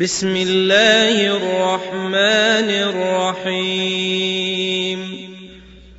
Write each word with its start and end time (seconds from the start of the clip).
بسم 0.00 0.36
الله 0.36 1.26
الرحمن 1.26 2.70
الرحيم. 3.44 4.98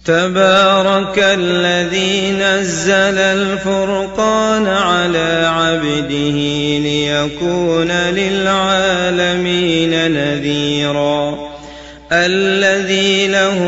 تبارك 0.05 1.19
الذي 1.19 2.31
نزل 2.31 3.17
الفرقان 3.17 4.67
على 4.67 5.45
عبده 5.45 6.37
ليكون 6.79 7.91
للعالمين 7.91 10.11
نذيرا. 10.11 11.37
الذي 12.11 13.27
له 13.27 13.59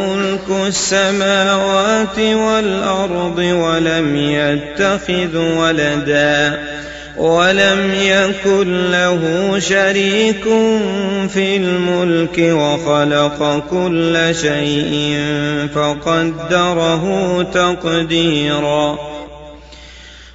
ملك 0.00 0.66
السماوات 0.66 2.18
والأرض 2.18 3.38
ولم 3.38 4.16
يتخذ 4.16 5.36
ولدا. 5.36 6.71
ولم 7.16 7.94
يكن 7.94 8.90
له 8.90 9.54
شريك 9.58 10.44
في 11.28 11.56
الملك 11.56 12.38
وخلق 12.38 13.64
كل 13.70 14.34
شيء 14.34 15.18
فقدره 15.74 17.42
تقديرا. 17.42 19.11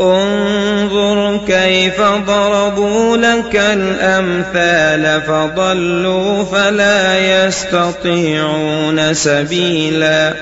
انظر 0.00 1.40
كيف 1.46 2.00
ضربوا 2.00 3.16
لك 3.16 3.56
الأمثال 3.56 5.22
فضلوا 5.22 6.44
فلا 6.44 7.18
يستطيعون 7.46 9.14
سبيلا. 9.14 10.34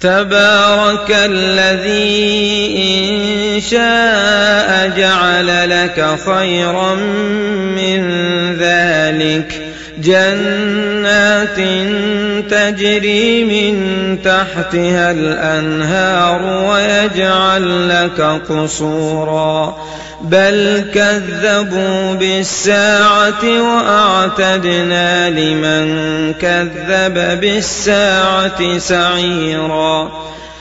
تبارك 0.00 1.10
الذي 1.10 2.76
إن 2.76 3.60
شاء 3.60 4.92
جعل 4.96 5.70
لك 5.70 6.18
خيرا 6.26 6.94
من 7.74 8.02
ذلك. 8.58 9.63
جنات 9.98 11.56
تجري 12.50 13.44
من 13.44 13.74
تحتها 14.24 15.10
الأنهار 15.10 16.42
ويجعل 16.70 17.88
لك 17.88 18.20
قصورا. 18.48 19.76
بل 20.20 20.84
كذبوا 20.94 22.14
بالساعة 22.14 23.44
وأعتدنا 23.44 25.30
لمن 25.30 25.84
كذب 26.32 27.40
بالساعة 27.40 28.78
سعيرا. 28.78 30.12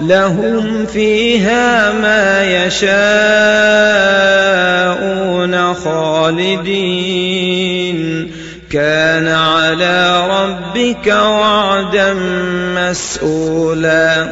لهم 0.00 0.86
فيها 0.86 1.92
ما 1.92 2.44
يشاءون 2.66 2.94
خالدين. 5.74 7.06
كان 8.70 9.28
على 9.28 10.26
ربك 10.30 11.06
وعدا 11.06 12.14
مسؤولا. 12.76 14.26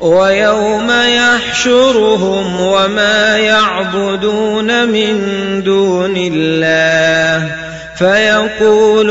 ويوم 0.00 0.90
يحشرهم 0.90 2.60
وما 2.60 3.38
يعبدون 3.38 4.88
من 4.88 5.18
دون 5.64 6.14
الله. 6.16 7.50
فيقول 7.98 9.10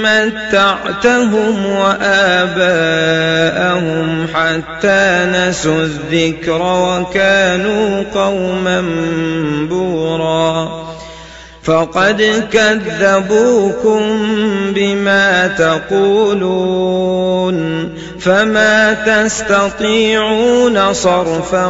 متعتهم 0.25 1.65
وآباءهم 1.65 2.27
حتى 4.33 5.27
نسوا 5.33 5.81
الذكر 5.81 6.61
وكانوا 6.61 8.03
قوما 8.15 8.83
بورا. 9.69 10.81
فقد 11.63 12.47
كذبوكم 12.51 14.01
بما 14.75 15.47
تقولون. 15.47 17.01
فما 18.23 18.93
تستطيعون 18.93 20.93
صرفا 20.93 21.65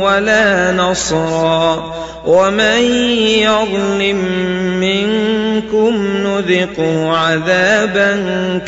ولا 0.00 0.72
نصرا 0.72 1.94
ومن 2.26 2.80
يظلم 3.42 4.16
منكم 4.80 6.06
نذقه 6.26 7.16
عذابا 7.16 8.10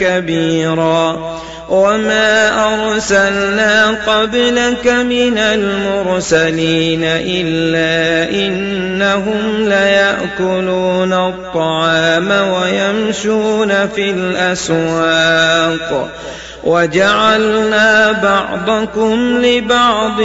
كبيرا 0.01 1.39
وما 1.69 2.51
أرسلنا 2.65 3.91
قبلك 4.07 4.87
من 4.87 5.39
المرسلين 5.39 7.01
إلا 7.05 8.31
إنهم 8.31 9.69
ليأكلون 9.69 11.13
الطعام 11.13 12.31
ويمشون 12.31 13.89
في 13.89 14.11
الأسواق 14.11 16.09
وجعلنا 16.65 18.13
بعضكم 18.13 19.43
لبعض 19.43 20.23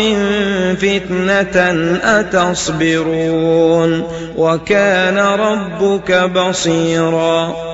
فتنة 0.77 1.57
أتصبرون 2.03 4.07
وكان 4.38 5.18
ربك 5.18 6.12
بصيراً 6.12 7.74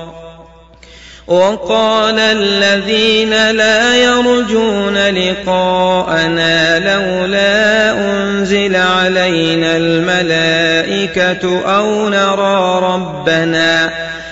وقال 1.30 2.18
الذين 2.18 3.50
لا 3.50 3.96
يرجون 3.96 4.98
لقاءنا 4.98 6.78
لولا 6.78 7.92
أنزل 7.92 8.76
علينا 8.76 9.76
الملائكة 9.76 11.60
أو 11.76 12.08
نرى 12.08 12.80
ربنا 12.94 13.90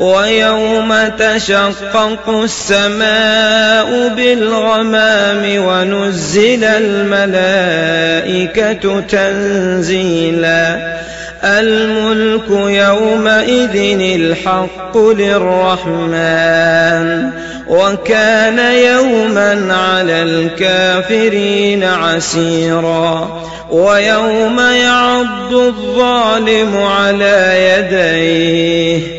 ويوم 0.00 0.94
تشقق 1.18 2.28
السماء 2.28 4.08
بالغمام 4.08 5.64
ونزل 5.64 6.64
الملائكة 6.64 7.80
تنزيلا. 9.00 10.98
الملك 11.44 12.50
يومئذ 12.50 14.00
الحق 14.00 14.98
للرحمن. 14.98 16.18
وكان 17.68 18.58
يوما 18.58 19.74
على 19.74 20.22
الكافرين 20.22 21.84
عسيرا. 21.84 23.42
ويوم 23.70 24.60
يعض 24.60 25.52
الظالم 25.52 26.76
على 26.76 27.54
يديه. 27.78 29.18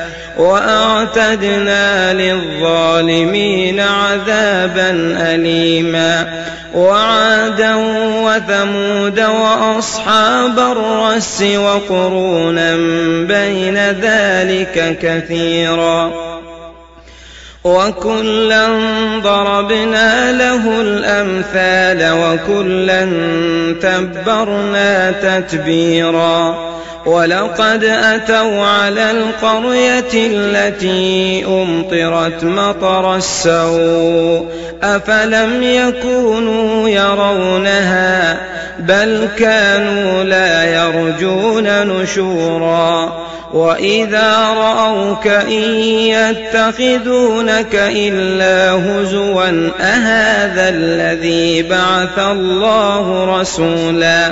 وأعتدنا 0.37 2.13
للظالمين 2.13 3.79
عذابا 3.79 4.89
أليما 5.19 6.43
وعادا 6.75 7.75
وثمود 8.23 9.19
وأصحاب 9.19 10.59
الرس 10.59 11.41
وقرونا 11.41 12.75
بين 13.27 13.77
ذلك 13.77 14.97
كثيرا 15.01 16.11
وكلا 17.63 18.67
ضربنا 19.23 20.31
له 20.31 20.81
الأمثال 20.81 22.11
وكلا 22.11 23.05
تبرنا 23.81 25.11
تتبيرا 25.11 26.70
ولقد 27.05 27.83
أتوا 27.83 28.65
على 28.65 29.11
القرية 29.11 30.13
التي 30.13 31.45
أمطرت 31.45 32.43
مطر 32.43 33.15
السوء 33.15 34.47
أفلم 34.83 35.63
يكونوا 35.63 36.89
يرونها 36.89 38.37
بل 38.79 39.29
كانوا 39.37 40.23
لا 40.23 40.63
يرجون 40.63 41.87
نشورا 41.87 43.21
وإذا 43.53 44.47
رأوك 44.57 45.27
إن 45.27 45.63
يتخذونك 46.13 47.75
إلا 47.75 48.71
هزوا 48.71 49.69
أهذا 49.79 50.69
الذي 50.69 51.63
بعث 51.63 52.19
الله 52.19 53.39
رسولا 53.39 54.31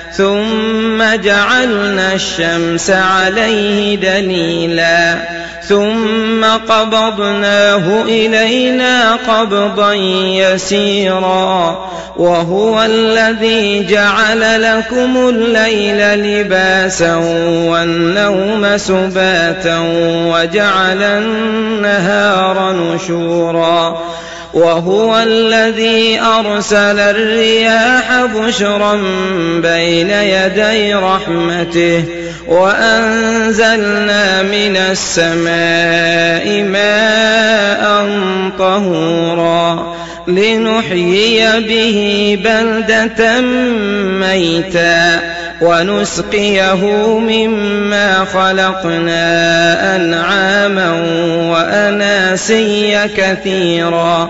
ثم 0.21 1.15
جعلنا 1.23 2.13
الشمس 2.13 2.89
عليه 2.89 3.95
دليلا 3.95 5.15
ثم 5.67 6.45
قبضناه 6.69 8.03
إلينا 8.03 9.15
قبضا 9.15 9.93
يسيرا 10.43 11.89
وهو 12.17 12.83
الذي 12.83 13.87
جعل 13.89 14.61
لكم 14.61 15.29
الليل 15.29 16.19
لباسا 16.19 17.15
والنوم 17.65 18.77
سباتا 18.77 19.79
وجعل 20.27 21.03
النهار 21.03 22.73
نشورا 22.73 24.01
وهو 24.53 25.17
الذي 25.17 26.19
أرسل 26.19 26.99
الرياح 26.99 28.25
بشرا 28.25 28.95
بين 29.55 30.09
يدي 30.09 30.93
رحمته 30.93 32.03
وأنزلنا 32.47 34.43
من 34.43 34.77
السماء 34.77 36.63
ماء 36.63 38.09
طهورا 38.59 39.95
لنحيي 40.27 41.59
به 41.59 42.39
بلدة 42.43 43.41
ميتا 44.21 45.30
ونسقيه 45.61 46.85
مما 47.19 48.25
خلقنا 48.25 49.95
أنعاما 49.95 50.91
وأناسيا 51.51 53.09
كثيرا 53.17 54.29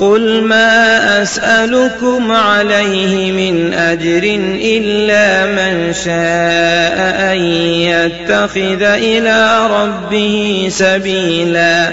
قل 0.00 0.42
ما 0.42 1.22
أسألكم 1.22 2.32
عليه 2.32 3.32
من 3.32 3.72
أجر 3.74 4.22
إلا 4.62 5.46
من 5.46 5.92
شاء 5.94 7.32
أن 7.32 7.38
يتخذ 7.80 8.82
إلى 8.82 9.66
ربه 9.70 10.68
سبيلا 10.70 11.92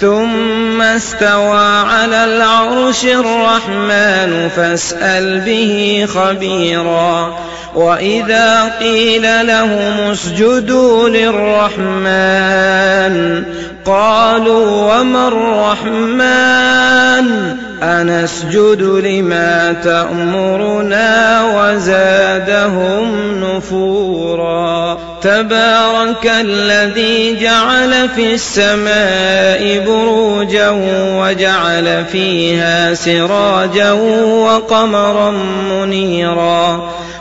ثم 0.00 0.82
استوى 0.82 1.66
على 1.66 2.24
العرش 2.24 3.04
الرحمن 3.04 4.48
فاسأل 4.56 5.40
به 5.40 6.06
خبيرا. 6.14 7.38
وإذا 7.74 8.76
قيل 8.80 9.46
لهم 9.46 10.10
اسجدوا 10.10 11.08
للرحمن 11.08 12.64
قالوا 13.86 15.00
وما 15.00 15.28
الرحمن؟ 15.28 16.84
أنسجد 17.82 18.82
لما 18.82 19.72
تأمرنا 19.84 21.42
وزادهم 21.56 23.10
نفورا. 23.44 24.98
تبارك 25.22 26.32
الذي 26.40 27.40
جعل 27.40 28.08
في 28.08 28.34
السماء 28.34 29.84
بروجا 29.86 30.70
وجعل 31.20 32.04
فيها 32.12 32.94
سراجا 32.94 33.92
وقمرا 33.92 35.30
منيرا. 35.70 36.90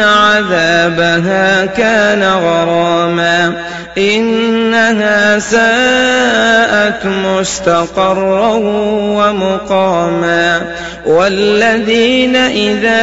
عذابها 0.00 1.66
كان 1.66 2.22
غراما 2.22 3.52
إنها 3.98 5.38
ساءت 5.38 7.06
مستقرا 7.06 8.52
ومقاما 9.16 10.62
والذين 11.06 12.36
إذا 12.36 13.00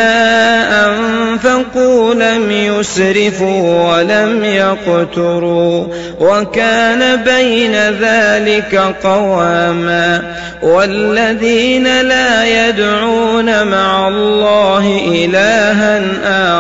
أنفقوا 0.86 2.14
لم 2.14 2.52
يسرفوا 2.52 3.92
ولم 3.92 4.44
يقتروا 4.44 5.86
وكان 6.20 7.16
بين 7.16 7.76
ذلك 7.76 8.82
قواما 9.04 10.22
والذين 10.62 12.02
لا 12.02 12.68
يدعون 12.68 13.68
مع 13.68 14.08
الله 14.08 15.02
إلها 15.08 16.02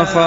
آخر 0.02 0.27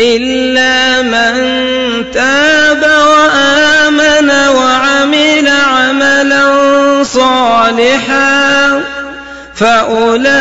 إلا 0.00 1.02
من 1.02 1.34
تاب 2.14 2.82
وآمن 2.82 4.30
وعمل 4.30 5.48
عملا 5.48 6.46
صالحا 7.02 8.80
فأولئك 9.54 10.40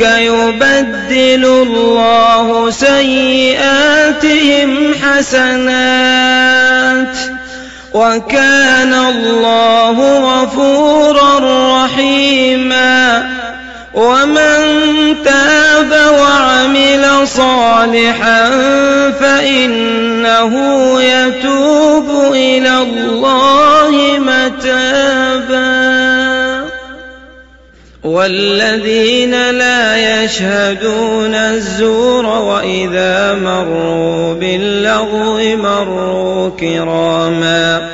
يبدل 0.00 1.44
الله 1.44 2.70
سيئاتهم 2.70 4.14
حسنات 5.02 6.14
وكان 7.92 8.94
الله 8.94 10.18
غفورا 10.18 11.38
رحيما 11.84 13.24
ومن 13.94 14.58
تاب 15.24 15.92
وعمل 16.18 17.28
صالحا 17.28 18.50
فإنه 19.20 20.52
يتوب 21.02 22.32
إلى 22.34 22.78
الله 22.78 24.18
متابا. 24.18 25.74
والذين 28.04 29.50
لا 29.50 30.24
يشهدون 30.24 31.34
الزور 31.34 32.26
وإذا 32.26 33.34
مروا 33.34 34.34
باللغو 34.34 35.56
مروا 35.56 36.50
كراما. 36.60 37.93